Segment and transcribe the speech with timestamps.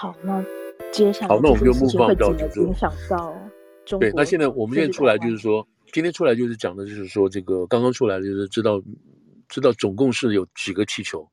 [0.00, 0.42] 好，那
[0.90, 3.36] 接下来好，那我们就目放到影响到
[3.84, 4.08] 中国。
[4.08, 8.82] 对，那现在我们现在出来就是说，今天出来就是讲的就是说，这个刚刚出来的就是知道
[9.46, 11.28] 知道总共是有几个气球，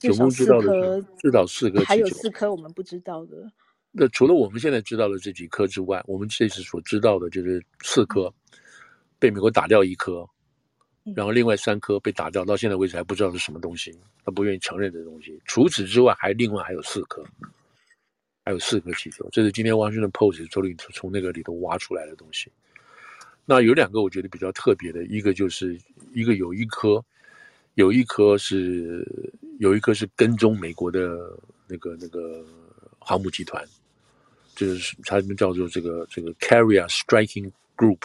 [0.00, 3.48] 总共知道的至少四个气球，还有四颗我们不知道的。
[3.92, 8.34] 那除了我们现在知道的这几颗之外，我们这次所知道的就是四颗
[9.20, 10.28] 被美国打掉一颗。
[11.14, 15.40] 然后另外三颗被打掉，到现在为止还不知道是什么东西，他不愿意承认这东西。
[15.44, 17.24] 除此之外，还另外还有四颗，
[18.44, 22.50] 还有四颗气球，这是今天《Washington Post》从里从那个里头挖出来的东西。
[23.44, 25.78] 那有两个我觉得比较特别的，一个就是
[26.12, 27.04] 一个有一颗，
[27.74, 29.06] 有一颗是
[29.58, 32.44] 有一颗是跟踪美国的那个那个
[32.98, 33.64] 航母集团，
[34.54, 37.98] 就是他们叫做这个这个 Carrier Striking Group。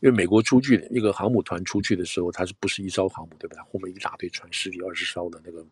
[0.00, 3.62] 因为美国出去的一个航母团出去的时候，它是不是一艘航母，对不对？
[3.64, 5.64] 后面一大堆船，十几二十艘的那个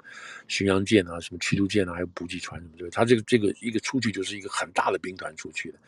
[0.46, 2.90] 巡洋舰啊，什么驱逐舰啊，还有补给船什么的。
[2.90, 5.78] 它这个这个一个出去就是一个很大的兵团出去的。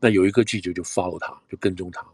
[0.00, 2.06] 那有一个记者就 follow 他，就跟踪他，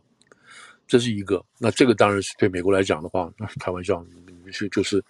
[0.86, 1.44] 这是一个。
[1.58, 4.04] 那这个当然是对美国来讲的话，那开玩笑，
[4.52, 5.04] 就就是。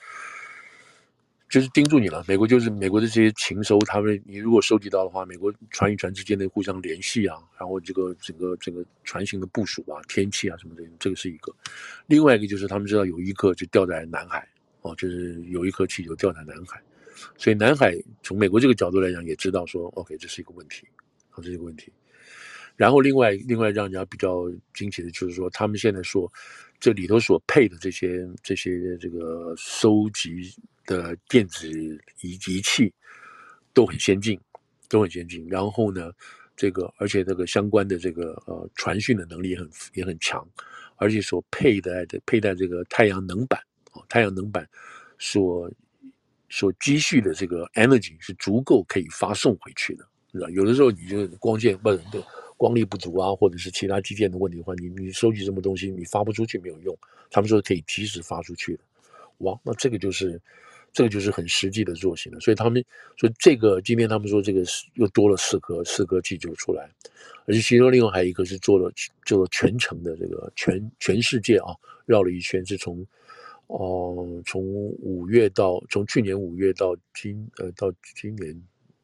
[1.54, 11.54] 就是盯住你了，美国就是美国的这些情收，他们你如果收集到的话，美国船与船之间的互相联系啊，然后这个整个整个船型的部署啊、天气啊什么的，这个是一个。
[12.06, 14.44] 另外一个就是他们知道有一颗就掉在南海
[14.80, 16.82] 哦，就是有一颗气球掉在南海，
[17.38, 20.88] 所以南海从美国这个角度来讲也知道说，OK，这是一个问题，
[21.30, 21.92] 啊，这是一个问题。
[22.74, 26.28] 然后另外另外让人家比较惊奇的就是说，他们现在说
[26.84, 30.54] 这里头所配的这些这些这个收集。
[30.86, 31.66] 的电子
[32.20, 32.92] 仪仪器
[33.72, 34.38] 都很先进，
[34.86, 35.48] 都很先进。
[35.48, 36.12] 然后呢，
[36.54, 40.46] 这个而且这个相关的这个呃传讯的能力也很也很强，
[40.96, 43.58] 而且所佩戴的佩戴这个太阳能板
[43.92, 44.68] 啊，太阳能板
[45.18, 45.72] 所
[46.50, 50.50] 所积蓄的这个 energy 是足够可以发送回去的，是吧？
[50.50, 52.22] 有的时候你就光线不能够，
[52.64, 56.96] 光力不足啊，或者是其他基建的问题的话，你你收集什么东西，你发不出去没有用。
[57.30, 58.82] 他们说可以及时发出去的，
[59.38, 60.40] 哇，那这个就是。
[60.96, 62.80] 这个就是很实际的作型了，所以他们
[63.16, 66.88] 说这个今天他们说这个又多了四颗四颗气球出来，
[67.46, 68.88] 而且其中另外还有一个是做了
[69.26, 71.74] 做了全程的这个全全世界啊
[72.06, 73.04] 绕了一圈，是从
[73.66, 78.62] 哦、从五月到从去年五月到今呃到今年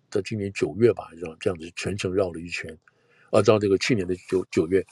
[0.08, 2.70] 到今年九月吧，这样这样子全程绕了一圈，
[3.30, 4.84] 啊到这个去年的九九月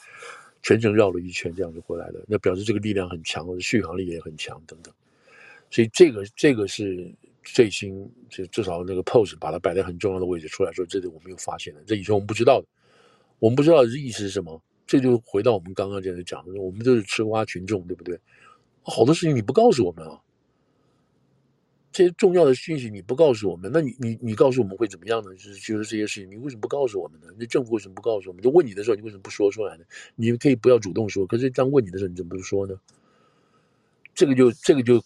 [0.61, 4.93] 全程绕了一圈这样子回来的，那表示这个力量很强，续航力也很强等等。
[5.71, 7.13] 所以这个这个是
[7.43, 12.67] 最新，就至少那个 pose 把它摆在很重要的位置出来说，这里我们又发现了，这以前我们不知道的，
[13.39, 14.61] 我们不知道的意思是什么？
[14.87, 18.19] 这就回到我们刚刚这样讲的，我们都是吃瓜群众，对不对？
[18.81, 20.19] 好多事情你不告诉我们啊，
[21.91, 25.33] 这些重要的讯息你不告诉我们，那你你你告诉我们会怎么样呢？
[25.35, 27.27] 就是就是这些事情，你为什么不告诉我们呢？
[27.37, 28.43] 那政府为什么不告诉我们？
[28.43, 29.83] 就问你的时候，你为什么不说出来呢？
[30.15, 32.79] 你可以不要主动说，可是当问你的时候，你怎么不说呢？
[34.13, 35.01] 这个就这个就。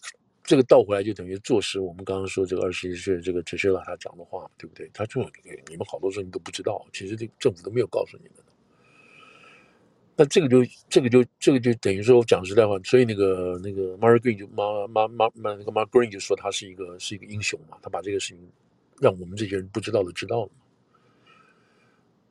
[0.46, 4.90] 这个倒回来就等于坐实我们刚刚说这个二十一岁这个哲学老他讲的话，对不对？
[4.92, 5.22] 他就
[5.70, 8.43] 你们好多事你都不知道，其实这政府都没有告诉你们。
[10.16, 18.38] 那这个就这个就这个就等于说我讲实在话，所以那个那个 Mark Green 就妈妈妈妈那个 Mark Green 就说他是一个是一个英雄嘛，他把这个事情
[19.00, 20.50] 让我们这些人不知道的知道了。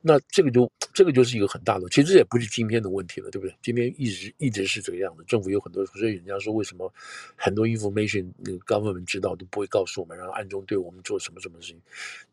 [0.06, 3.56] 那这个就这个就是一个很大的，其实也不是今天的问题了，对不对？
[3.62, 6.92] 今天一直一直是这个样子，政府有很多，所以人家说为什么
[7.36, 11.80] 很多 information 那个 government 知道都不会告诉我们，然后暗中对我们做什么什么事情，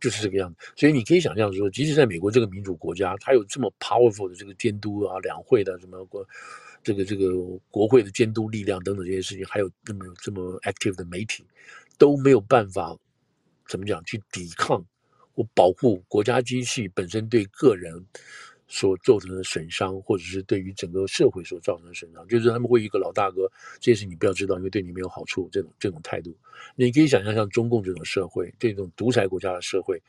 [0.01, 0.57] 就是这个样子。
[0.75, 6.27] 所以你可以想象说，即使在美国这个民主国家，它有这么 powerful 的这个监督啊、两会的什么国
[6.83, 7.31] 这个这个
[7.69, 11.45] 国会的监督力量等等这些事情，还有这么这么 active 的媒体，
[11.97, 12.97] 都没有办法
[13.69, 14.85] 怎么讲去抵抗。
[15.35, 17.93] 我保护国家机器本身对个人
[18.67, 25.49] 所造成的损伤，或者是对于整个社会所造成的损伤，就是他们会一个老大哥，这些事你不要知道，因为对你没有好处。
[25.51, 26.33] 这种这种态度，
[26.75, 30.01] 你可以想象，像中共这种社会，这种独裁国家的社会，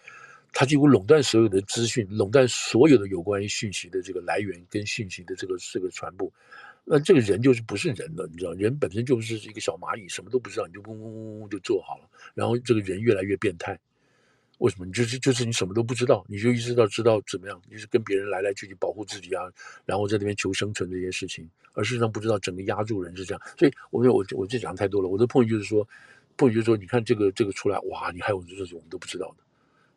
[0.53, 6.33] 它几乎垄断所有的资讯，垄断所有的有关于讯息的这个来源跟讯息的这个这个传播。
[6.85, 13.79] 那这个人就是不是人了，你知道，人本身就是一个小蚂蚁，什么都不知道，你就嗡嗡嗡嗡就做好了，然后这个人越来越变态。
[14.63, 14.87] 为什么？
[14.87, 19.43] 你就是就是你什么都不知道，你就一直到知道怎么样，就是跟别人来来去去保护自己啊，
[19.85, 23.43] 然后在那边求生存这些事情，而事实上不知道整个压住人是这样。
[23.59, 25.09] 所以我我我这讲太多了。
[25.09, 25.85] 我的朋友就是说
[26.37, 29.43] ，point 就是说，你看这个这个出来，哇，你还有这种我们都不知道的，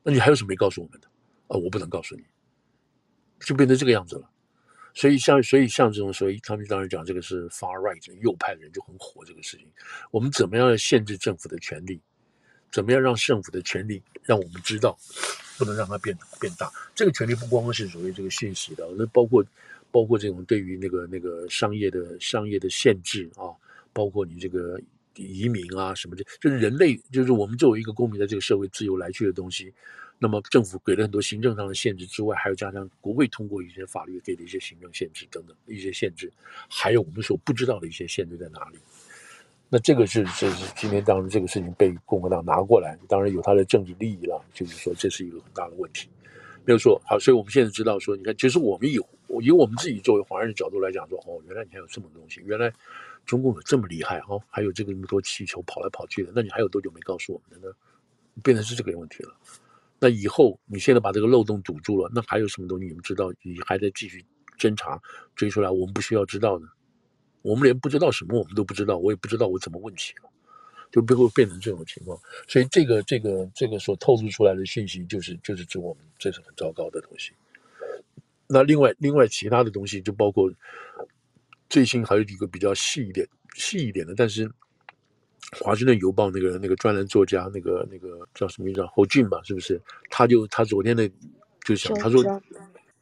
[0.01, 1.07] 那你还有什么没告诉我们的？
[1.47, 2.23] 啊，我不能告诉你，
[3.41, 4.27] 就变成这个样子了。
[4.95, 9.67] 所以像所以像这种，所以他们当然讲这个是 far right 右派的人就很火这个事情。
[10.09, 12.01] 我们怎么样限制政府的权利？
[12.75, 14.97] 怎么样让政府的权力让我们知道，
[15.57, 16.69] 不能让它变变大。
[16.93, 19.41] 这个权力不光是所谓这个信息的，那包括
[19.91, 23.47] 包括这种对于那个那个商业的商业的限制啊，
[23.93, 24.77] 包括你这个
[25.15, 29.73] 移民啊什么的，就是人类就是我们作为一个公民在这个社会自由来去的东西。
[30.19, 36.29] 那么政府给了很多行政上的限制之外，还有加上国会通过一些法律给的一些行政限制等等一些限制，
[36.69, 38.77] 还有我们所不知道的一些限制在哪里？
[39.67, 46.07] 那这个是这是今天当然这个事情被共和党拿过来，当然有他的政治利益了，就是说这是一个很大的问题，
[46.63, 47.01] 没有错。
[47.05, 48.99] 好，所以我们现在知道说，你看，其实我们以
[49.41, 52.71] 以我们自己作为华人的角度来讲说，哦，原来你还有这么多东西，原来
[53.25, 57.73] 中共有这么厉害哦，还有这个那么多气球跑来跑去的，那你还有多久没告诉我们的呢？
[58.43, 59.33] 变成是这个问题了。
[59.99, 63.31] 那以后你现在把这个漏洞堵住了，那还有什么东西你们知道？
[63.41, 64.23] 你还在继续
[64.59, 65.01] 侦查
[65.35, 65.71] 追出来？
[65.71, 66.67] 我们不需要知道呢？
[67.45, 70.29] 我们连不知道什么我们都不知道，我也不知道我怎么问起了，
[70.91, 72.19] 就最后变成这种情况。
[72.47, 77.33] 所以这个这个这个所透露出来的信息，就是就是指我们这是很糟糕的东西。
[78.47, 80.51] 那另外另外其他的东西，就包括
[81.69, 84.49] 最新还有一个比较细一点细一点的，但是
[85.59, 88.83] 华盛顿邮报那个那个专栏作家那个那个叫什么名字？
[88.87, 89.79] 侯俊吧，是不是？
[90.09, 91.07] 他就他昨天的
[91.63, 92.23] 就想他说。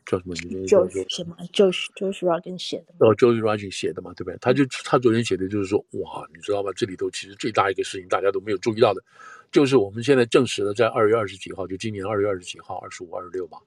[0.06, 0.66] 叫什么名字？
[0.68, 2.94] 叫什么？Josh Josh Rogan 写的。
[3.00, 4.38] 哦，Josh Rogan 写的嘛，对不对？
[4.42, 6.72] 他就他昨天写的就是说，哇，你知道吗？
[6.76, 9.04] 这里头其实最大一个事情，大家都没有注意到的，
[9.52, 13.58] 就是我们现在证实了，在二月二十几号，就今年二月二十几号，二十五、二十六嘛，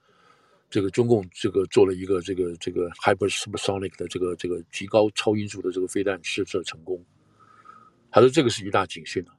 [0.69, 7.03] 这个中共这个做了一个这个这个 hypersonic 的这个这个极高超音速的这个飞弹试射成功。
[8.11, 9.36] 他说这个是一大警讯啊。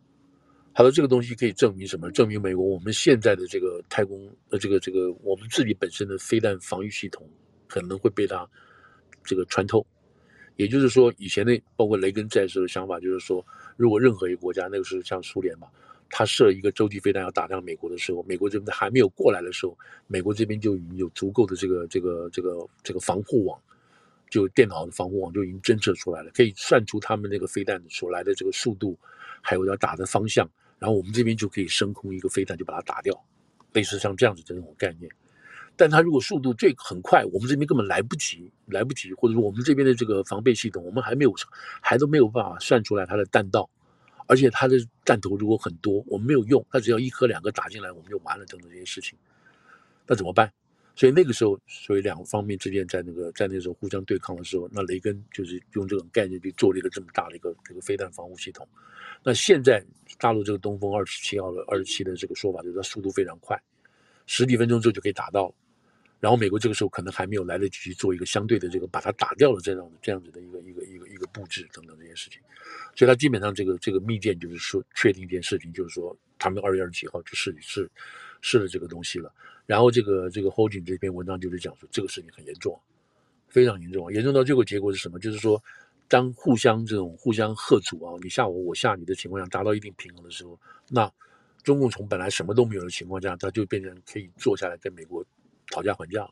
[0.74, 2.10] 他说：“这个东西可以证明什么？
[2.12, 7.28] 证明美国我们现在的这个太空呃，这个这个我们自己本身的飞弹防御系统
[7.66, 8.48] 可能会被它
[9.24, 9.84] 这个穿透。
[10.56, 13.44] 也就是说，以前的包括雷根在时的想法，就是说，
[13.76, 15.68] 如果任何一个国家，那个时候像苏联嘛，
[16.10, 19.76] 他射一个洲际飞弹要打向美国的时候，美国这边还没有过来的时候，
[20.06, 23.60] 美国这边就已经有足够的这个这个这个这个防护网，
[24.30, 28.98] 就电脑的防护网就已经侦测出来了，可以算出他们那个飞弹所来的这个速度，
[29.48, 30.48] 还有要打的方向。”
[30.78, 33.12] 然后我们这边就可以升空一个飞弹，就把它打掉，
[33.72, 35.10] 类似像这样子的这种概念。
[35.74, 41.34] 但它如果速度最很快，我们这边根本来不及，来不及，或者说我们这边的这个防备系统，我们还没有，
[41.80, 43.68] 还都没有办法算出来它的弹道，
[44.26, 49.18] 而且它的弹头如果很多，我们没有用，它只要一颗两个打进来，我们就完了，等等这些事情，
[50.06, 50.52] 那怎么办？
[50.98, 58.66] 所以那个时候，所以两个方面之间在那个在那时候互相对抗的时候，那雷根就是用这种概念去做了一个这么大的一个这个飞弹防护系统。
[59.22, 59.80] 那现在
[60.18, 63.56] 大陆这个东风二十七号的二十七的这个说法，就是它速度非常快，
[64.26, 65.54] 十几分钟之后就可以打到。
[66.18, 72.42] 然后美国这个时候可能还没有来得及去做一个相对的这个把它打掉了这样的这样子的一个一个一个一个布置等等这些事情。
[72.96, 77.88] 所以它基本上这个这个密件就是说确定一件事情，就是说他们二月二十七号就试试
[78.40, 79.32] 试了这个东西了。
[79.66, 82.78] 然后这个这个 Holding 这篇文章就是讲说这个事情很严重，
[83.48, 85.18] 非常严重，严重到最后结果是什么？
[85.18, 85.62] 就是说。
[86.10, 90.58] 当互相这种互相贺阻啊，你吓我，我吓你的情况下达到一定平衡的时候，
[90.88, 91.12] 那
[91.62, 95.22] 中共从本来什么都没有的情况下，它就变成可以坐下来跟美国
[95.70, 96.30] 讨价还价了。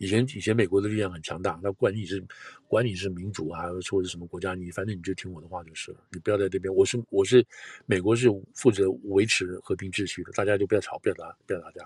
[0.00, 2.24] 以前以前美国的力量很强大，那管你是
[2.66, 6.74] 管你是民主啊，或者什么国家，你反正你就听我的话就是了，你不要在这边。
[6.74, 7.44] 我是我是
[7.84, 11.84] 美国是负责维持和平秩序的，大家就不要吵，不要打，不要打架，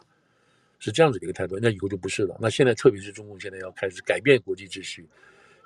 [0.78, 1.58] 是这样子的一个态度。
[1.60, 2.38] 那以后就不是了。
[2.40, 5.04] 那现在特别是中共现在要开始改变国际秩序。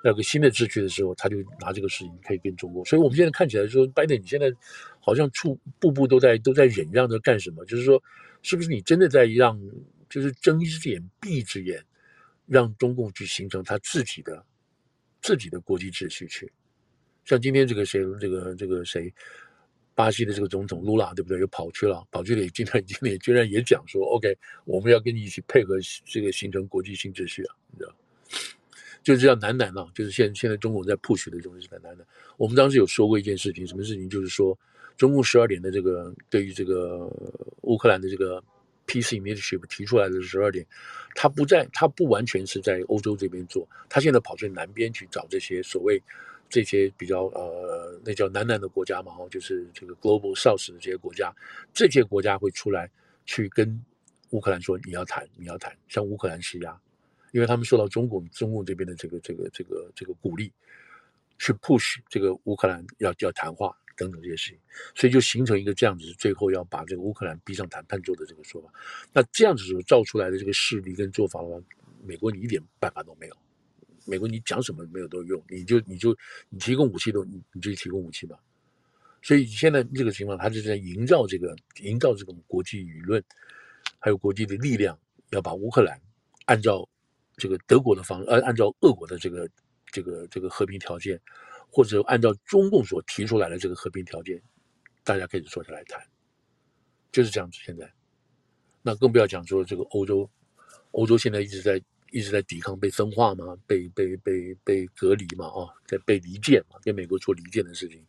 [0.05, 2.83] 要个新的秩序的时候，他就拿这个事情可以跟中国。
[2.85, 4.49] 所以我们现在看起来说，拜登你现在
[5.01, 7.63] 好像处步步都在都在忍让着干什么？
[7.65, 8.01] 就是说，
[8.41, 9.61] 是不是你真的在让，
[10.09, 11.83] 就是睁一只眼闭一只眼，
[12.49, 14.43] 让中共去形成他自己的
[15.21, 16.51] 自己的国际秩序去？
[17.25, 19.13] 像今天这个谁，这个这个谁，
[19.93, 21.39] 巴西的这个总统卢拉，对不对？
[21.39, 27.93] 又跑去了，跑去了，今天今天也 居然也讲说，OK，我们要跟你一起配合这个形成国际新秩序啊，你知道？
[29.03, 32.05] 就是叫南南啊，就是现现在中国在 push 的这种是南南的。
[32.37, 34.09] 我们当时有说过一件事情，什么事情？
[34.09, 34.57] 就是说，
[34.97, 37.07] 中共十二点的这个对于这个
[37.61, 38.43] 乌克兰的这个
[38.89, 40.65] peace initiative 提出来的十二点，
[41.13, 46.01] 他不在，他不完全是在欧洲这边做，他现在跑去南边去找这些所谓
[46.49, 51.31] 这些比较呃，那叫南南的国家嘛，哈，就是这个 global south 的这些国家，
[51.71, 52.89] 这些国家会出来
[53.25, 53.79] 去跟
[54.31, 56.75] 乌克兰说你要谈，你要谈，向乌克兰施压。
[57.31, 60.51] 因为他们受到中共中共这边的这个这个这个这个鼓励，
[61.37, 64.59] 去 push 这个乌克兰要要谈话等等这些事情，
[64.95, 68.73] 所以就形成一个这样子，最后要把这个乌克兰逼上谈判桌的这个说法。
[69.11, 71.59] 那这样子所造出来的这个势力跟做法的话，
[72.05, 73.37] 美国你一点办法都没有。
[74.05, 76.17] 美国你讲什么没有都用，你就你就
[76.49, 78.39] 你提供武器都你你就提供武器吧。
[79.21, 83.21] 所以现在这个情况，他就在营造这个营造这种国际舆论，
[83.99, 84.97] 还有国际的力量，
[85.31, 85.99] 要把乌克兰
[86.45, 86.87] 按照
[87.35, 89.47] 这个德国的方，呃，按照俄国的这个
[89.91, 91.19] 这个这个和平条件，
[91.71, 94.41] 或者按照中共所提出来的这个和平条件，
[95.03, 96.01] 大家可以坐下来谈，
[97.11, 97.59] 就是这样子。
[97.63, 97.91] 现在，
[98.81, 100.29] 那更不要讲说这个欧洲，
[100.91, 108.03] 欧洲现在一直在一直在抵抗被分化嘛，被被被被隔离嘛，啊，在被离间嘛，跟美国做离间的事情。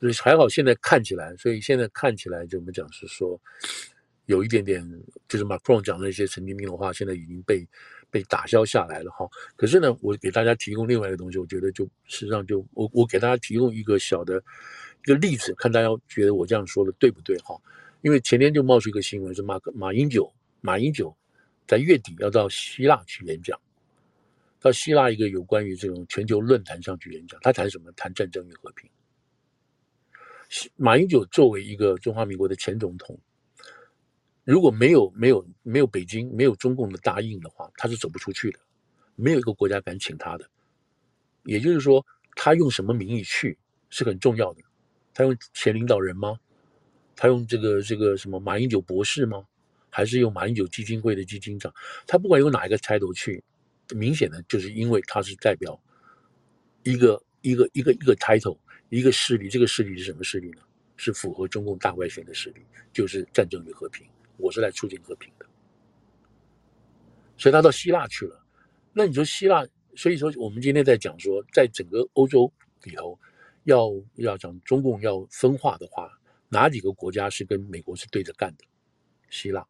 [0.00, 3.40] 所以还好，现在看起来，所以现在看起来，就我们讲是说，
[4.26, 4.82] 有一点点，
[5.28, 7.66] 就是 Macron 讲的那些神经病的话，现在已经被
[8.14, 9.28] 被打消下来了哈。
[9.56, 14.40] 可是呢，我给大家提供另外一个东西，我觉得就实际上就我我给大家提供一个小的
[15.04, 17.60] 一个例子，看大家觉得我这样说的对不对哈？
[18.02, 21.12] 因为前天就冒出一个新闻，是马克马英九马英九
[21.66, 23.58] 在月底要到希腊去演讲，
[24.60, 27.90] 到希腊一个有关于这种全球论坛上去演讲，他谈什么？
[27.96, 28.88] 谈战争与和平。
[30.76, 33.18] 马英九作为一个中华民国的前总统，
[34.44, 38.58] 如果没有没有没有北京没有中共的答应的话，他是走不出去的。
[39.16, 40.48] 没有一个国家敢请他的。
[41.44, 42.04] 也就是说，
[42.36, 43.58] 他用什么名义去
[43.90, 44.62] 是很重要的。
[45.12, 46.38] 他用前领导人吗？
[47.16, 49.46] 他用这个这个什么马英九博士吗？
[49.90, 51.72] 还是用马英九基金会的基金长？
[52.06, 53.42] 他不管用哪一个 title 去，
[53.94, 55.80] 明显的就是因为他是代表
[56.82, 58.58] 一个一个一个一个 title。
[58.90, 60.58] 一个势力，这个势力是什么势力呢？
[60.96, 62.60] 是符合中共大外宣的势力，
[62.92, 64.06] 就是战争与和平。
[64.36, 65.46] 我是来促进和平的，
[67.36, 68.44] 所以他到希腊去了。
[68.92, 73.18] 那你说希腊，所以说我们今天在讲说，在整个欧洲里头，
[73.64, 76.10] 要要讲中共要分化的话，
[76.48, 78.64] 哪几个国家是跟美国是对着干的？
[79.30, 79.66] 希腊。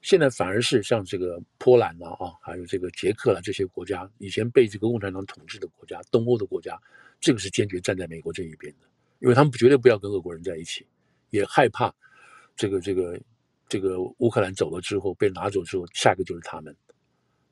[0.00, 6.80] 现在反而是像这个波兰啊啊，还有这个捷克啊这些国家，以前被这个共产党统治的国家，东欧的国家。
[7.20, 8.88] 这个是坚决站在美国这一边的，
[9.20, 10.84] 因为他们绝对不要跟俄国人在一起，
[11.30, 11.94] 也害怕
[12.56, 13.16] 这个这个
[13.72, 16.76] 这个乌克兰走了之后被拿走之后，下一个就是他们，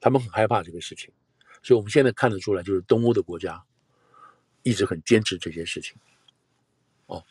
[0.01, 1.11] 他们很害怕这个事情，
[1.63, 3.59] 所以我们现在看得出来，就是东欧的国家
[4.63, 5.97] 一直很坚持这些事情。
[7.07, 7.25] 哦，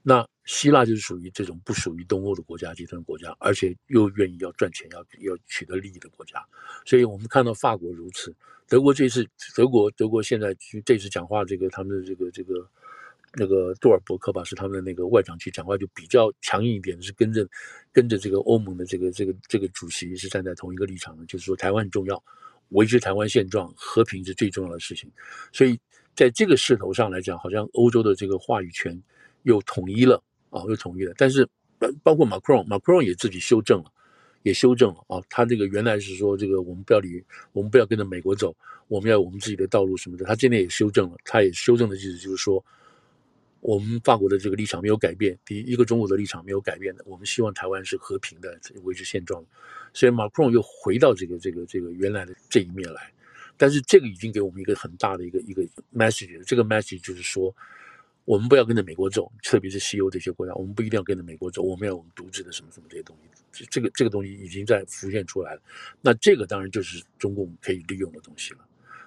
[0.00, 6.42] 那希腊就是属于这种不属于东欧的国家，集团国家，而且又愿意要赚钱、要要取得利益的国家，
[6.86, 8.34] 所以我们看到法国如此。
[8.66, 12.66] 德国这次，德国德国现在去这次讲话，这个他们的这个这个
[13.36, 17.46] 那个杜尔伯克吧，是他们的那个外长去讲话，就比较强硬一点，是跟着
[17.92, 22.22] 跟着这个欧盟的这个这个这个主席是站在同一个立场的，就是说台湾很重要，
[22.70, 25.10] 维持台湾现状，和平是最重要的事情。
[25.52, 25.78] 所以
[26.14, 29.00] 在这个势头上来讲，好像欧洲的这个话语权
[29.42, 31.12] 又统一了啊，又统一了。
[31.16, 31.48] 但是
[32.02, 33.90] 包括马克龙，马克龙也自己修正了。
[34.44, 38.54] 也修正了啊，他这个原来是说这个我们不要理，我们不要跟着美国走，
[38.88, 40.24] 我们要有我们自己的道路什么的。
[40.26, 42.62] 他今天也修正了，他也修正的意思就是说，
[43.64, 49.42] 我们法国的这个立场没有改变，第一，个中国的立场没有改变的，我们希望台湾是和平的，维持现状。
[49.94, 53.10] 所以马克龙又回到这个这个这个原来的这一面来，
[53.56, 55.62] 但是这个已经给我们一个很大的一个一个
[55.94, 57.56] message，这个 message 就是说，
[58.26, 63.16] 我们不要跟着美国走，特别是西欧这些国家，我们不一定要跟着美国走，我们要我们独自的什么什么这些东
[63.50, 63.64] 西。
[63.70, 65.62] 这个这个东西已经在浮现出来了，
[66.02, 68.58] 那这个当然就是中共可以利用的东西了。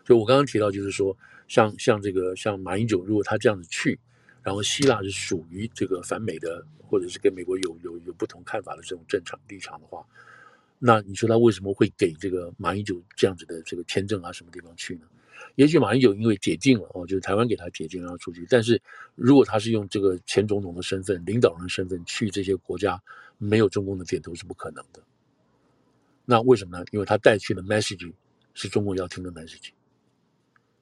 [0.04, 1.16] 所以我刚刚提到，就是说，
[1.48, 4.00] 像像这个像马英九，如果他这样子去，
[4.48, 10.02] 然后希腊是属于这个反美的，或者是跟美国有有有不同看法的这种正常立场的话，
[10.80, 15.02] 那你说他为什么会给这个马英九这样子的这个签证啊，什么地方去呢？
[15.56, 18.48] 也许马英九因为解禁了哦，就是台湾给他解禁让他出去。
[18.50, 18.82] 但是
[19.16, 23.04] 如果他是用这个前总统的身份、领导人身份去这些国家，
[23.38, 25.04] 没有中共的点头是不可能的。
[26.24, 26.86] 那为什么呢？
[26.92, 28.14] 因为他带去的 message
[28.54, 29.72] 是中共要听的 message，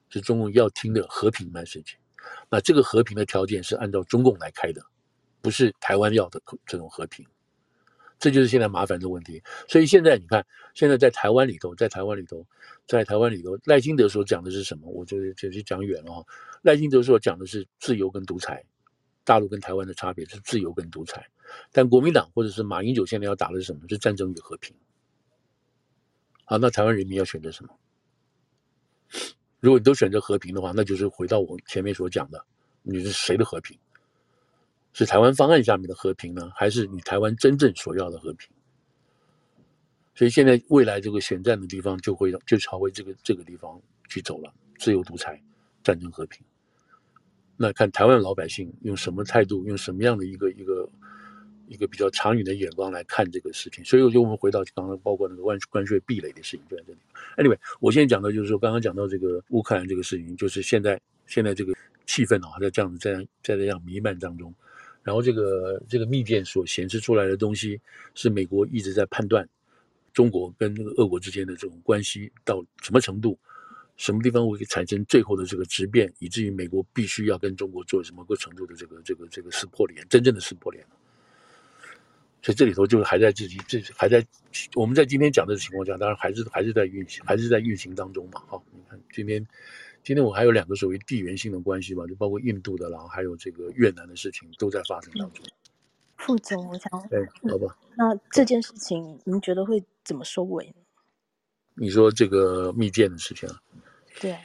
[0.09, 1.93] 是中共要听的和平 message。
[2.49, 4.81] 那这个和平的条件是按照中共来开的，
[5.41, 7.25] 不是台湾要的这种和平。
[8.17, 12.47] 这就是现在麻烦的问题，所以现在你看，现在在台湾里头，在台湾里头，
[12.87, 14.89] 在台湾里头，赖清德所讲的是什么？
[14.89, 16.25] 我就就就讲远了哈。
[16.61, 18.63] 赖清德所讲的是自由跟独裁，
[19.25, 21.27] 大陆跟台湾的差别是自由跟独裁，
[21.73, 23.81] 但国民党或者是马英九现在要打的是什么？
[23.89, 24.73] 是战争与和平。
[26.45, 27.77] 好，那台湾人民要选择什么？
[29.65, 32.45] 如果你都选择和平的话，那就是回到我前面所讲的，
[32.83, 33.75] 你是谁的和平？
[34.93, 38.47] 是台湾方案下面的和平呢，还是你台湾真正所要的和平？
[40.13, 45.41] 所以现在未来这个选战的地方就会就朝为这个这个地方去走了，自由独裁、
[45.83, 46.45] 战争和平。
[47.57, 50.87] 那看台湾老百姓用什么态度，用什么样的一个一个
[51.67, 53.83] 一个比较长远的眼光来看这个事情。
[53.83, 56.99] 所以我就我们回到刚刚包括那个关关税壁垒的事情就在这里。
[57.37, 61.73] Anyway，我现在讲的就是说，刚刚讲到这个乌克兰这个事情，就是现在现在这个。
[62.07, 64.53] 气氛啊，在这样子在在这样弥漫当中，
[65.01, 67.81] 然后这个这个密件所显示出来的东西，
[68.13, 69.49] 是美国一直在判断
[70.13, 73.35] 中国跟那个俄国之间的这种关系到什么程度，
[73.97, 80.85] 什么地方会产生最后的这个质变，以至于美国必须要跟中国做什么个程度的这个这个这个撕破脸，真正的撕破脸。
[82.45, 84.23] 所以这里头就是还在自己这还在
[84.75, 88.43] 我们在今天讲的情况下，当然还是还是在运行，还是在运行当中嘛。
[88.45, 89.43] 好，你看今天。
[90.03, 95.43] 今天我还有两个所谓地缘性的关系吧，就包括印度的然后，还有这个越南的事情都在发生当中。
[96.17, 97.75] 副总，我想，对，好吧。
[97.97, 100.73] 那这件事情您觉得会怎么收尾呢？
[101.73, 103.59] 你说这个密件的事情啊？
[104.21, 104.37] 对，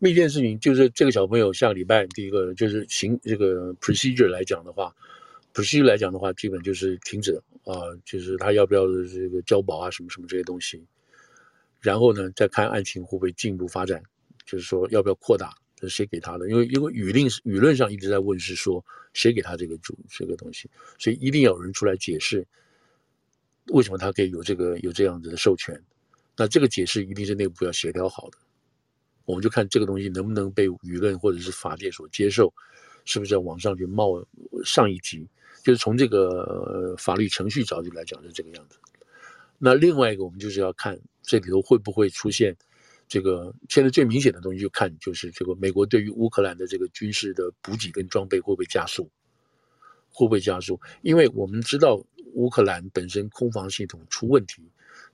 [0.00, 4.92] 密件事情就是这个小朋友下个礼拜第一个就是行这个 procedure 来讲的话
[5.56, 7.72] ，procedure 来讲的话，基本就是停止啊、
[8.04, 10.84] 就是他要不要这个交保啊，什么什么这些东西，
[11.80, 14.02] 然后呢，再看案情会不会进一步发展。
[14.44, 15.52] 就是说，要不要扩大？
[15.74, 16.48] 这谁给他的？
[16.48, 18.82] 因为因为舆论舆论上一直在问，是说
[19.12, 22.46] 谁给他这个主这个东西，所以一定要有人出来解释，
[23.72, 25.78] 为什么他可以有这个有这样子的授权。
[26.36, 28.38] 那这个解释一定是内部要协调好的。
[29.24, 32.54] 我们就看这个东西能不能被舆论或者是法界所接受，
[33.04, 34.24] 是不是要往上去冒
[34.64, 35.28] 上一级？
[35.66, 38.78] 就是从这个法律程序角度来讲是这个样子。
[39.58, 42.56] 那另外一个，我们就是要看这里头会不会出现。
[43.08, 49.10] 这个现在最明显的东西就看就是这个美国对于乌克兰的这个军事的补给跟装备会不会加速，
[50.12, 50.80] 会不会加速？
[51.02, 52.00] 因为我们知道
[52.34, 54.62] 乌克兰本身空防系统出问题，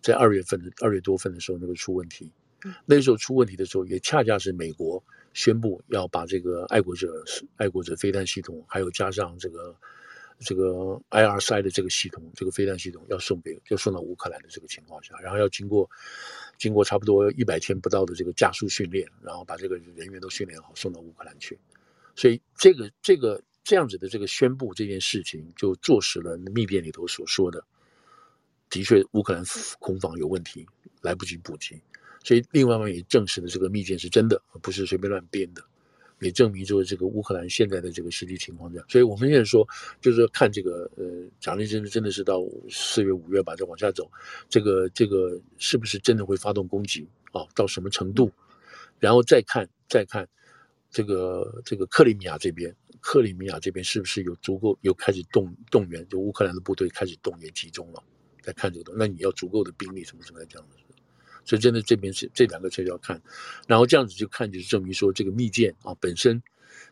[0.02, 2.30] 在二月份的二月多份的时候那个出问题，
[2.84, 7.24] 那时候出问题的时候也恰恰是美国宣布要把这个爱国者
[7.56, 9.74] 爱国者飞弹系统，还有加上这个。
[10.44, 15.88] 这个 IRSI 的这个系统，这个飞弹系统要送给，要送到乌克兰的这个情况下，然后要经过，
[16.58, 21.58] 经过差不多一百天不到的这个加速训练，然后把这个人员都训练好，送到乌克兰去。
[22.14, 27.64] 所以这个这个这样子的这个宣布这件事情，就坐实了密电里头所说的，
[28.68, 29.42] 的确乌克兰
[29.78, 30.66] 空防有问题，
[31.00, 31.80] 来不及补给。
[32.24, 35.64] 所以另外一方面也证实了这个密件是真的，不是随便乱编的。
[36.22, 39.68] 也证明就是这个乌克兰现在的这个实际情况这样，所以我们现在说，
[40.00, 41.04] 就是看这个呃，
[41.40, 44.08] 假如真的真的是到四月五月吧，再往下走，
[44.48, 47.42] 这个这个是不是真的会发动攻击啊？
[47.56, 48.30] 到什么程度？
[49.00, 50.26] 然后再看再看
[50.90, 58.02] 这个这个克里米亚这边，克里米亚这边是不是有足够有开始动动员，就乌克兰的部队开始动员集中了？
[58.40, 60.76] 再看这个东西，那你要足够的兵力什么什么来这样子。
[61.44, 63.20] 所以真的这边是这两个车要看，
[63.66, 66.42] 然后这样子就看就是证明说这个密件啊本身，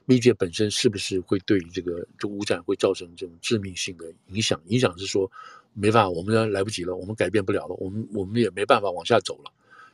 [0.06, 4.60] 密件本身是不是会对这个这乌战会造成这种致命性的影响？
[4.66, 5.30] 影响是说
[5.72, 9.52] 没办法，我们要来不及了，我们改变不了了，我们我们也没办法往下走了，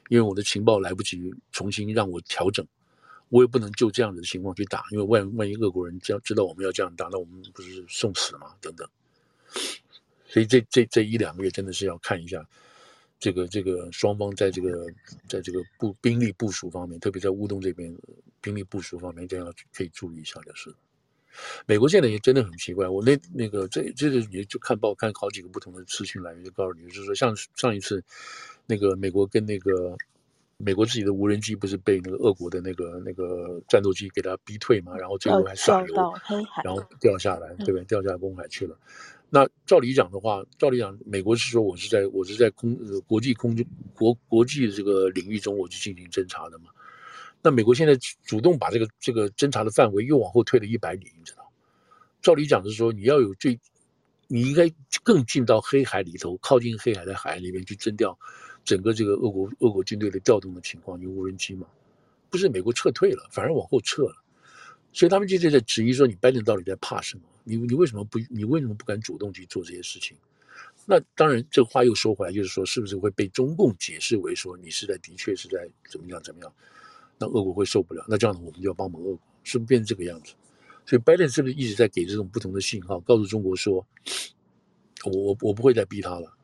[0.09, 2.67] 因为我的情报来不及重新让我调整，
[3.29, 8.55] 我也不能就这样子的情况去打，因为万万一俄国人知知道我们要这样打，那我们不是送死吗？
[8.61, 8.89] 等等，
[10.27, 12.43] 所以这这这一两个月真的是要看一下。
[13.19, 14.87] 这个这个双方在这个
[15.29, 17.97] 在这个部兵力部署方面，特别在乌东这边
[18.41, 20.75] 兵力部署方面，一定要可以注意一下就是。
[21.67, 28.03] 美国现在也真的很奇怪，我那那个这这个你就看报看好几个不同的资讯来源，就告诉你，就是说像上一次
[28.67, 29.95] 那个美国跟那个
[30.57, 35.95] 美国自己的无人机不是被那个俄国的那个那个战斗机给它逼退嘛，然后最后还撒油，
[36.65, 37.85] 然后掉下来，对不对？
[37.85, 38.79] 掉下来公海去了。
[39.29, 46.71] 那照理讲的话，照理讲，美国是说我是在我是在空呃国际空中国国际这个领域中，我去进行侦查的嘛。
[47.43, 51.51] 那美国现在主动把这个这个侦查的范围又往后退了一百里，你知道？
[52.23, 53.59] 照理讲的是说你要有最，
[54.29, 58.19] 你应该更进到黑海里头，靠近黑海的海岸里面去侦调
[58.65, 61.67] 整个这个俄国俄国军队的调动的情况，用无人机嘛？
[62.31, 64.17] 不是美国撤退了，反而往后撤了，
[64.97, 67.23] 所以他们就在质疑说，你拜登到底在怕什么？
[67.45, 70.17] 你你为什么不你为什么不敢主动去做这些事情？
[70.87, 76.51] 那当然，这话又说回来，就是说，是不是会被中共解释为说你是在的确是在怎么样怎么样？
[77.19, 80.33] 那俄国会受不了，那这样子我们就要帮忙俄国，是不是变成这个样子？
[80.87, 83.87] 所以拜登是不是一直在给这种不同的信号，告诉中国说，
[85.05, 86.35] 我我我不会再逼他了，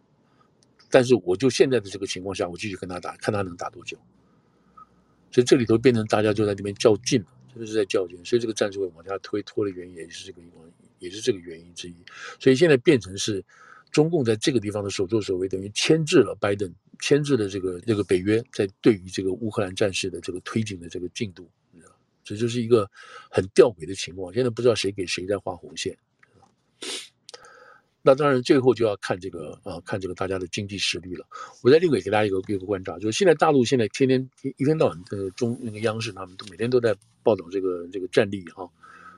[0.90, 3.96] 但是我就现在的这个情况下，我继续跟他打，看他能打多久。
[5.30, 7.24] 所以这里头变成大家就在那边较劲，
[7.58, 10.72] 就是在较劲，所以这个战术会往下推，拖的原因也是这个原因。
[11.02, 11.96] 也是这个原因之一，
[12.38, 13.44] 所以现在变成是
[13.90, 21.50] 中共在这个地方的所作所为，等于牵制了拜登，牵制了这个这个北约在对于这个乌克兰战事的这个推进的这个进度，
[22.22, 22.88] 这就是一个
[23.28, 24.32] 很吊诡的情况。
[24.32, 25.98] 现在不知道谁给谁在画红线。
[28.04, 31.24] 那当然最后就要看这个啊，看这个大家的经济实力了。
[31.62, 38.68] 我在另外给大家一个一个观察，就是现在大陆现在天天一天到晚的中那个央视他们都每天都在报道这个这个战力哈、啊，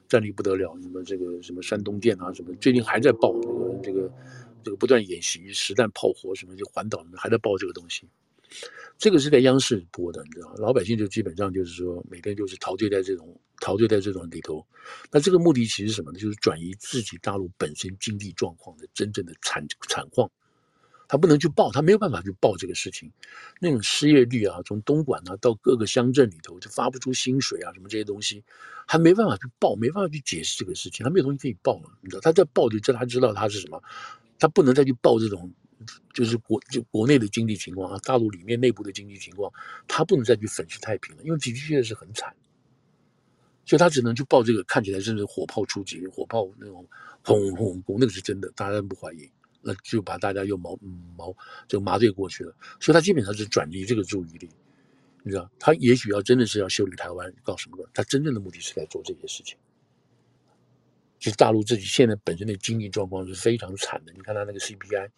[0.06, 4.12] 战力不得了，什么这个什么山东舰啊，什么最近还在报这个这个
[4.62, 8.06] 这个不断演习实弹炮火什么就环岛还在报这个东西。
[8.96, 10.54] 这个是在央视播的，你知道？
[10.56, 14.64] 老百姓就基本上就是说，每天就是陶醉在这种陶醉在这种里头。
[15.10, 16.18] 那这个目的其实什么呢？
[16.18, 20.30] 就是转移自己大陆本身经济状况的真正的惨惨况。
[21.06, 23.12] 他不能去报，他没有办法去报这个事情。
[23.60, 28.42] 那种失业率啊，从东莞啊到各个乡镇里头就发不出薪水啊，什么这些东西，
[28.86, 31.90] 还没办法去报，没办法去解释这个事情，他没有东西可以报了。
[32.00, 33.82] 你知道，他在报就叫他知道他是什么，
[34.38, 35.52] 他不能再去报这种。
[36.12, 39.52] 就是国就国内的经济情况啊，大陆里面内部的经济情况，
[39.88, 42.34] 他不能再去粉饰太平了，因为的确现在是很惨，
[43.64, 46.86] 所以他只能去报这个看起来真是火炮出击，火炮那种
[47.22, 49.30] 轰轰轰，那个是真的，大家不怀疑，
[49.62, 50.78] 那就把大家又毛
[51.16, 51.34] 毛
[51.66, 54.48] 就麻醉过去了，所以他基本上是转移这个注意力，
[55.22, 59.58] 你知道，他也许要真的是要修理台湾，搞什么的，他真正的目的是在做这些事情。
[61.18, 65.10] 其实大陆自己现在本身的经济状况是非常惨的，你看他那个 CPI。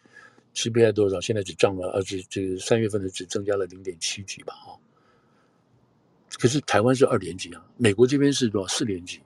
[0.57, 1.21] CPI 多少？
[1.21, 4.77] 现在只涨了，而且这个三月份的只增加了零点七几吧，哈。
[6.39, 8.75] 可是台湾是二点几啊，美国这边是多少？
[8.75, 9.21] 四点几。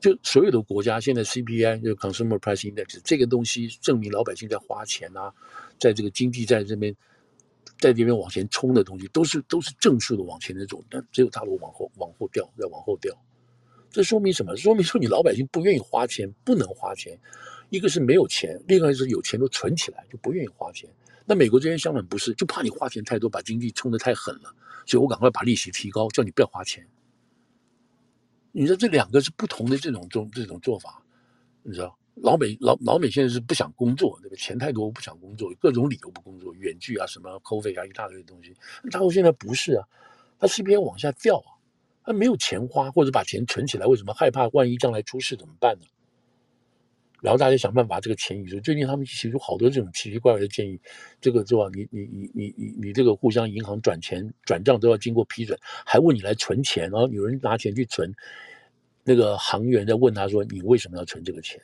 [0.00, 5.34] 就所有的国家现在 CPI 就 Consumer Price Index 这个东西证明老百姓在花钱啊，
[5.76, 6.94] 在这个经济在这边
[7.80, 13.12] 在这边往前冲的东西都是都是正数的往前的走，但只有大陆往后往后掉，再往后掉。
[13.90, 14.56] 这说明什么？
[14.56, 17.18] 说明说你老百姓不愿意花钱，不能花钱。
[17.70, 20.88] 一个是没有钱，另外是有钱都存起来，就不愿意花钱。
[21.26, 24.54] 那美国这边相反不是，就怕你花钱太多，把经济冲得太狠了，
[24.86, 26.86] 所以我赶快把利息提高，叫你不要花钱。
[28.52, 31.02] 你说这两个是不同的这种这种这种做法，
[31.62, 38.56] 你知道，老美老老美现在是不想工作，那个钱太多不想工作，各种理由不工作，远距啊什么 COVID 啊一大堆东西。
[38.90, 39.86] 大陆现在不是啊，
[40.38, 41.60] 他 CPI 往下掉啊，
[42.04, 45.84] 他没有钱花，或者把钱存起来，为什么害怕万一将来出事怎么办呢？
[47.20, 48.60] 然后大家想办法这个钱移出。
[48.60, 50.80] 最近他们提出好多这种奇奇怪怪的建议，
[51.20, 51.68] 这个是吧？
[51.74, 58.14] 你你你你你你这个互相银行转钱转账都要经过批准，还问你来存钱，然后有人拿钱去存，
[59.02, 61.60] 那个行员在问他说：“你为什么要存这个钱？”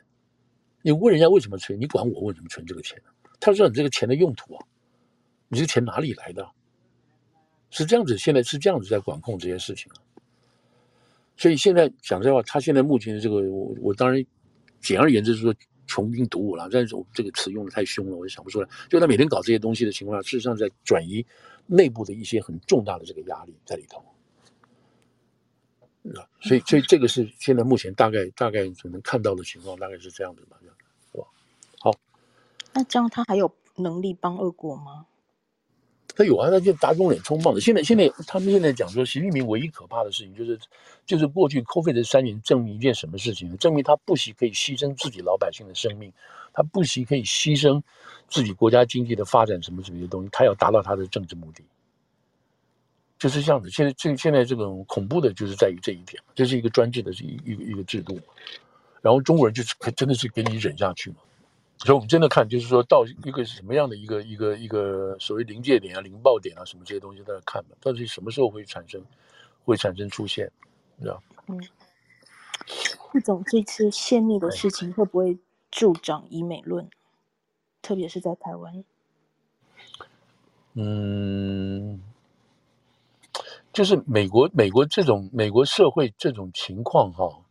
[0.82, 3.00] 你问人家为什么存，你管我为什么存这个钱？
[3.38, 4.66] 他说：“你这个钱的用途啊，
[5.48, 6.46] 你这钱哪里来的？”
[7.70, 10.02] 是这样子，现在是这样子在管控这些事情啊。
[11.36, 14.24] 所以现在讲实话，他现在目前的这个，我我当然。
[14.84, 15.54] 简而言之，就是说
[15.86, 16.68] 穷兵黩武了。
[16.70, 18.68] 但是我这个词用的太凶了，我就想不出来。
[18.88, 21.24] 就他每天搞这些东西的情况下，事实上在转移
[21.66, 23.98] 内部的一些很重大的这个压力在里头。
[23.98, 24.10] 啊
[26.42, 31.26] 所以，所以这个是现在目前大概大概所能看到的情况，大概是这样子吧，是吧？
[31.80, 31.90] 好，
[32.74, 35.06] 那这样他还有能力帮俄国吗？
[36.16, 37.60] 他有啊，他就打肿脸充胖子。
[37.60, 40.58] 现在，现在他们现在讲说，习近平唯一可怕的事情就是，
[41.04, 43.56] 就是过去 COVID 的三年证明一件什么事情？
[43.58, 46.12] 证明他不惜可以牺牲自己老百姓的生命，
[46.52, 47.82] 他不惜可以牺牲
[48.28, 51.64] 自己国家经济的发展，什么什么的东西，他要达到他的政治目的，
[53.18, 53.68] 就是这样子。
[53.68, 58.20] 现在这现在这种恐怖的就是在于这一点，这是一个专制的一一个一个制度，
[59.02, 61.16] 然后中国人就是可真的是给你忍下去嘛。
[61.78, 67.76] 所以，我们真的看，就是说到一个什么样的一个一个一个所谓临界点啊、临爆点啊，什么这些东西都在看嘛。
[67.80, 69.04] 到底什么时候会产生，
[69.64, 70.50] 会产生出现，
[71.00, 71.22] 知道？
[71.48, 71.60] 嗯，
[73.12, 75.38] 副总，这次泄密的事情会不会
[75.70, 76.88] 助长以美论？
[77.82, 78.84] 特别是在台湾。
[80.72, 82.00] 嗯，
[83.72, 87.43] 就是美国，美国这种美国社会这种情况哈。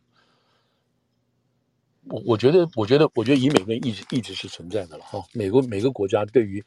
[2.08, 5.24] 我我觉得，我觉得，我觉得以美论一直一直是存在的了哈。
[5.32, 6.62] 美国每个国家对于，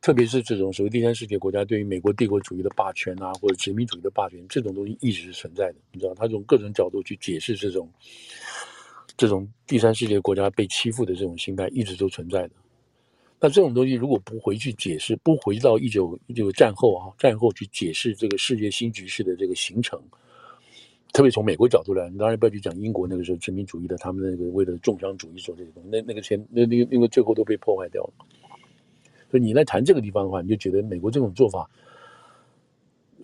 [0.00, 5.76] 特别是这种所谓第三世界国家，对于美国帝国主义的霸权啊，或者殖民主义的霸权，这种东西一直是存在的。
[5.92, 7.90] 你知道，他从各种角度去解释这种
[9.16, 12.50] 这种第三世界国家被欺负的这种心态，一直都存在的。
[13.40, 20.00] 那这种东西如果不回去解释，不回到一九一九战后啊，战后去解释这个世界新局势的这个形成。
[21.12, 28.12] 特别从美国角度来，你当然不要去讲英国那个时候殖民主义的，他们那个为了重商主义做这些东西，那那个钱，那那个因为最后都被破坏掉了。
[29.30, 31.68] 所以你来谈这个地方的话，你就觉得美国这种做法，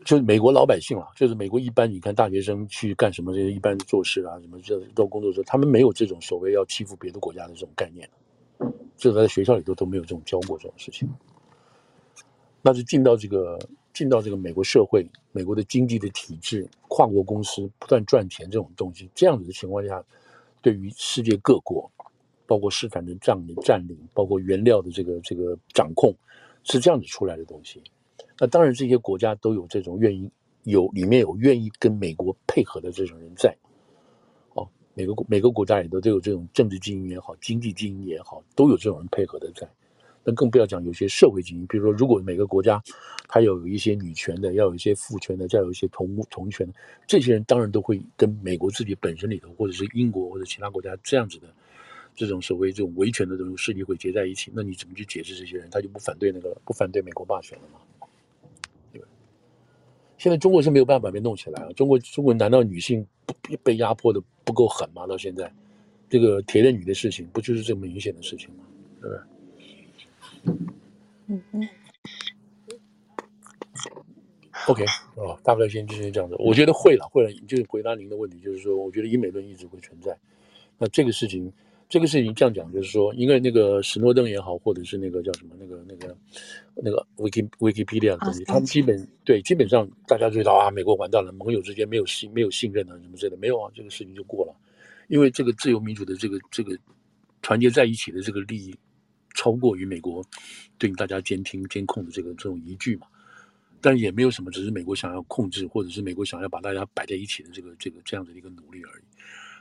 [0.05, 8.07] 就是美国老百姓啊，就是美国一般，你看大学生去干什么这些一般做事啊，什么这到工作的时候，他们没有这种所谓要欺负别的国家的这种概念，
[8.99, 11.09] 这在学校里头都没有这种教过这种事情。
[12.61, 13.59] 那是进到这个。
[13.93, 20.05] 进到这个美国社会，美国的经济的体制，跨国公司不断赚钱这种东西，这样子的情况下，
[20.63, 21.91] 对于世界各国，
[22.47, 26.15] 包括市场的占领、占领，包括原料的这个这个掌控，
[26.65, 27.83] 是这样子出来的东西。
[28.39, 30.31] 那当然，这些国家都有这种愿意
[30.63, 33.57] 有里面有愿意跟美国配合的这种人在。
[34.55, 39.69] 哦，每个每个国家也都都有这种政治精英也好，经济精英也好，都有这种人配合的在。
[40.25, 42.83] 那更不要讲有些社会精英，比如说，如果每个国家
[43.29, 46.73] 它有一些女权的，要有一些父权的，再有一些同同权的，
[47.07, 51.49] 这些人当然都会跟美国自己本身里头，或者是英国或者其他国家这样子的
[52.15, 54.51] 这种所谓这种维权的这种势力会结在一起。
[54.55, 55.69] 那你怎么去解释这些人？
[55.71, 57.81] 他就不反对那个不反对美国霸权了吗？
[60.19, 61.73] 现在中国是没有办法被弄起来啊！
[61.75, 65.07] 中国中国难道女性不被压迫的不够狠吗？
[65.07, 65.49] 到现在，
[66.11, 68.65] 这个铁链女的事情不就是这么明显的事情吗？
[69.01, 69.38] 对不对？
[71.27, 71.69] 嗯嗯。
[74.67, 74.85] OK
[75.17, 76.37] 哦，大概先就是这样子。
[76.39, 77.33] 我觉得会了，会了。
[77.47, 80.17] 就是回答您的问题，就是说，我觉得以美论一直会存在。
[80.79, 81.53] 那这个事情。
[81.91, 86.15] 这个事情这样讲，就是说，因为那个史诺登也好，或者是那个叫什么那个那个
[86.75, 94.55] 那个 Wiki Wikipedia 的东西，他们基本对基本上大家知道啊，美国完蛋了，盟友之间没有信没有信任啊，什么之类的，没有啊，这个事情就过了，
[95.09, 96.77] 因为这个自由民主的这个这个
[97.41, 98.77] 团结在一起的这个利益，
[99.39, 100.27] 超过于美国
[100.79, 103.07] 对大家监听监控的这个这种依据嘛，
[103.81, 109.05] 但也没有什么，只是美国想要控制，或者是美国想要把大家摆在一起的这个这个这样的一个努力而已。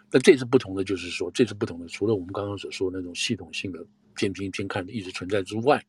[0.10, 3.86] 那这次不同的就是说，这次不同的，除了我们刚刚所说那种系统性的
[4.16, 5.86] 监听监看一直存在之外，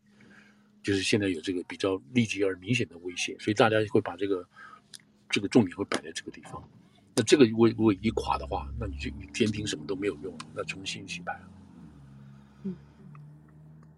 [0.83, 4.47] 就是现在有这个比较立即而明显的威胁，所以大家会把这个
[5.31, 6.63] 这个重点会摆在这个地方。
[7.17, 11.33] 那这个如果如果一垮的话，那你就你监听什么都没有用了，那重新洗牌。
[11.43, 11.58] 嗯。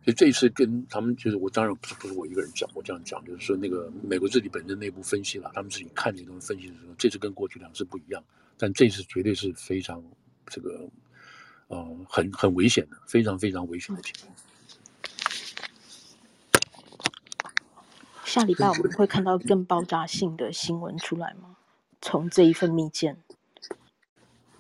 [0.05, 8.23] 所以这一次跟他们就是我当然不是不是我一个人讲，我这样讲就是说那个美国自己本身内部分析了，他们自己看这些东西分析的时候，这次跟过去两次不一样。
[8.57, 10.03] 但这次绝对是非常
[10.47, 10.89] 这个，
[11.69, 14.35] 呃，很很危险的，非常非常危险的情况。
[18.25, 21.57] 下礼拜我们会看到更爆炸性的新闻出来吗？
[22.01, 23.17] 从这一份密件？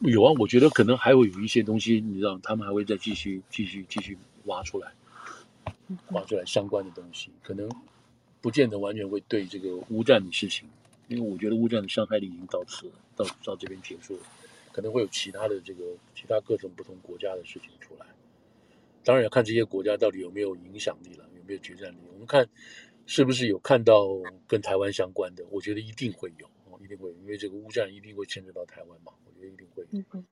[0.00, 4.92] 有啊，我觉得可能还会有一些东西，你知道，他们还会再继续继续继续挖出来，
[6.10, 7.70] 挖出来相关的东西，可能
[8.40, 10.68] 不见得完全会对这个乌战的事情。
[11.08, 14.22] 因为我觉得乌战的伤害力已经到此，到到这边结束了，
[14.72, 18.06] 可能会有其他的这个其他各种不同国家的事情出来。
[19.02, 21.96] 当然要看这些国家到底有没有影响力了，有没有决战力。
[22.12, 22.48] 我们看
[23.06, 24.06] 是不是有看到
[24.46, 25.44] 跟台湾相关的？
[25.50, 30.22] 我觉得一定会有，哦一定会有，因为这个乌战一定会牵扯到台湾嘛，我觉得一定会有。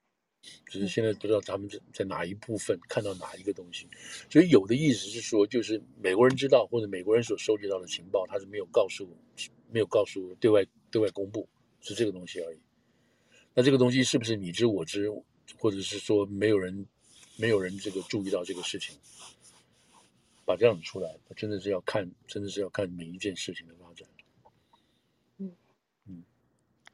[0.66, 3.88] 只是现在不知道他们在在哪一部分看到哪一个东西，
[4.30, 9.08] 所以有的意思是说，就是美国人知道或者美国人所收集到的情报，他是没有告诉，
[9.70, 11.48] 没有告诉对外对外公布，
[11.80, 12.58] 是这个东西而已。
[13.54, 15.10] 那这个东西是不是你知我知，
[15.58, 16.86] 或者是说没有人
[17.36, 18.96] 没有人这个注意到这个事情，
[20.44, 24.08] 把这样子出来，真的是要看，真的是要看每一件事情的发展。
[25.38, 25.52] 嗯
[26.06, 26.22] 嗯，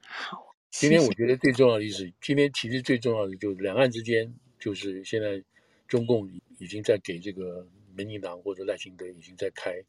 [0.01, 0.44] 好。
[0.77, 5.41] 今天我觉得最重要的意思，今天其实最重要的就是两岸之间，就是现在
[5.87, 9.81] 中共已经在给这个民进党或者赖清德已经在开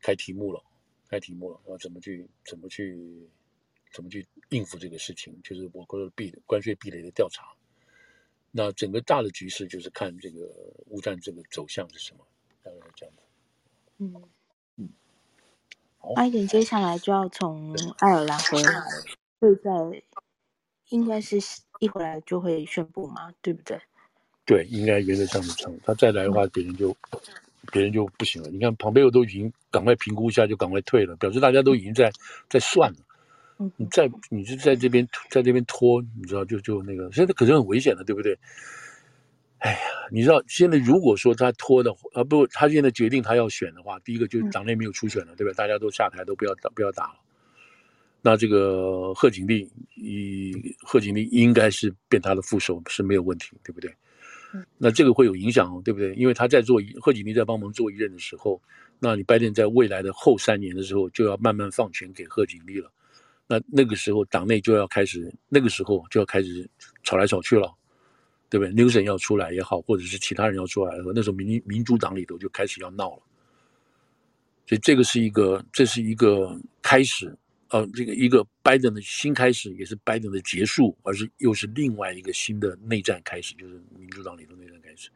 [0.00, 0.62] 开题目了，
[1.10, 3.28] 开题目了，要怎么去怎么去
[3.92, 7.44] 怎么去应付这个事情，就是我国的壁关税壁垒的调查。
[8.50, 10.50] 那整个大的局势就是看这个
[10.86, 12.26] 乌战这个走向是什么，
[12.62, 13.22] 大概是这样的。
[13.98, 14.14] 嗯
[14.76, 14.88] 嗯，
[15.98, 18.72] 好，拜登接下来就要从爱尔兰回来。
[19.38, 19.70] 会在，
[20.90, 21.38] 应该是
[21.80, 23.78] 一回来就会宣布嘛，对不对？
[24.44, 25.78] 对，应该原则上是这样。
[25.84, 26.96] 他再来的话，别人就
[27.72, 28.48] 别人就不行了。
[28.50, 32.10] 你看，庞佩奥都已经赶快评估一下，就赶快退了，表示大家都已经在
[32.48, 32.98] 在算了。
[33.58, 38.38] 嗯，你再你就在这边在这边拖，你知道就就那个，现在可是很危险的，对不对？
[39.58, 39.78] 哎呀，
[40.12, 45.52] 你知道现在如果说他拖的话，啊不，他现在决定他要选的话，第一个就是党内没有初选了，对吧？
[45.56, 47.14] 大家都下台，都不要打，不要打了。
[48.26, 53.88] 那这个贺锦丽，以贺锦丽应该是变他的副手是没有问题，对不对？
[54.78, 56.12] 那这个会有影响哦，对不对？
[56.14, 58.60] 因为他在做贺锦丽在帮忙做一任的时候，
[58.98, 62.90] 那你拜登在未来的后三年的时候就要慢慢放权给贺锦丽了。
[63.46, 66.68] 那那个时候党内就要开始，那个时候就要开始
[67.04, 67.72] 吵来吵去了，
[68.50, 73.22] 对不对？Newsom 要出来也好，或者是其他人要出来，那时候民民主党里头就开始要闹了。
[74.66, 77.32] 所以这个是一个，这是一个开始。
[77.70, 85.10] 呃，这个一个拜登的新开始，也是拜登的结束，而是又是另外一个新的内战开始，就是民主党里的内战开始。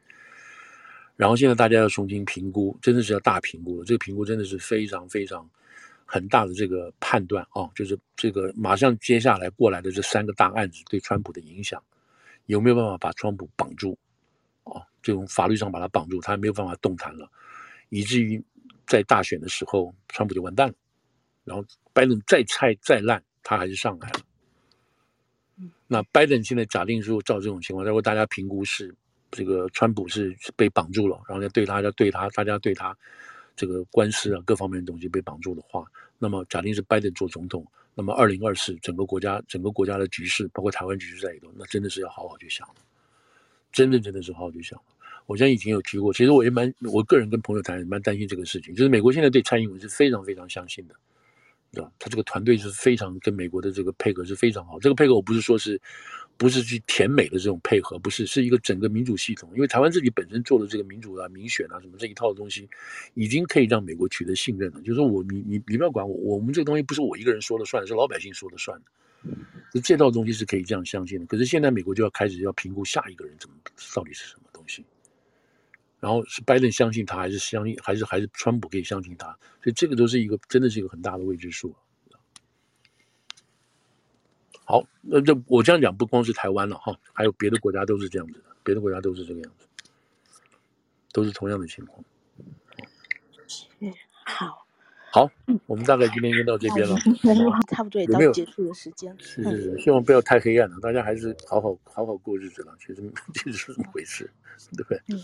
[1.15, 3.85] 然后现在大家要重新评估，真的是要大评估了。
[3.85, 5.49] 这个评估真的是非常非常
[6.05, 11.81] 很大的这个判断啊，就是这个马上接下来过来的这三个大案子对川普的影响，
[12.47, 13.97] 有没有办法把川普绑住？
[14.63, 17.29] 啊，这种法律上把他绑住，他没有办法动弹了，
[17.89, 18.43] 以至于
[18.87, 20.73] 在大选的时候，川普就完蛋了。
[21.43, 24.19] 然后拜登再菜再烂，他还是上来了。
[25.87, 28.93] 那拜登现在假定说，照这种情况，如果大家评估是
[29.29, 32.97] 这个川普是被绑住了，然后要对他要对他，大家对他
[33.55, 35.85] 这个官司啊各方面的东西被绑住的话，
[36.17, 42.67] 那么假定是拜登做总统，那么二零二四整个国家整个国家的局势，包括台湾局势在里头，那真的是要好好去想，
[43.71, 44.79] 真的真的是好好去想。
[45.25, 50.95] 我现在以前有提过，其实我也蛮我个人跟朋友谈也蛮担心这个事情，就是美国现在对蔡英文是非常非常相信的。
[51.73, 51.91] 对吧？
[51.97, 54.77] 他这个团队是非常跟美国的这个配合是非常好。
[54.79, 55.79] 这个配合我不是说是，
[56.35, 59.49] 不是去甜美的这种配合，不是，是一个整个民主系统。
[59.55, 62.67] 因为台湾自己本身做的这个民主啊、民选啊什么这一套的东西，
[63.13, 64.81] 已经可以让美国取得信任了。
[64.81, 69.81] 就是我你你你不要管我，我们这个东西不是我一个人说了算，是老百姓说了算的。
[69.81, 71.25] 这套东西是可以这样相信的。
[71.25, 73.55] 可是现在美国就要开始要评估下一个人怎么
[73.95, 74.83] 到底是什么东西。
[76.01, 79.27] 然后是拜登相信他，还是相信，还是还是川普可以相信他？
[79.63, 81.73] 所以这个都是一个，真的是一个很大的未知数。
[84.65, 89.67] 好，那这我这样讲不光是台湾了哈，还有别的国家都是这样子的，别的国家都是这个样子，
[91.11, 92.03] 都是同样的情况。
[94.23, 94.65] 好，
[95.11, 95.29] 好，
[95.67, 96.95] 我们大概今天就到这边了，
[97.69, 99.17] 差不多也到结束的时间了。
[99.19, 102.73] 是是是，希望不要太黑暗了，大家还是好好好好过日子了。
[102.79, 104.31] 其实 其实是这么回事，
[104.75, 105.01] 对不对？
[105.07, 105.19] 嗯。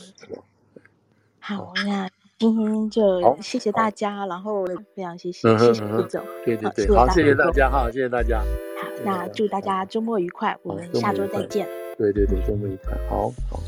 [1.47, 3.89] 好，那今天就谢谢大。
[3.89, 11.65] 家，然后非常谢谢谢谢顾总，对对对，好，谢谢大家，好，谢谢大家，好，那祝大家周末愉快，我们下周再见，
[11.97, 13.61] 对对对，周末愉快，好好，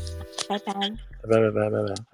[0.46, 2.04] 拜拜，拜拜拜拜拜拜。